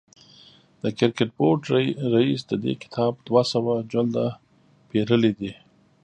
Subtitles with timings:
[0.81, 1.61] د کرکټ بورډ
[2.15, 4.25] رئیس د دې کتاب دوه سوه جلده
[4.89, 5.53] پېرلي دي.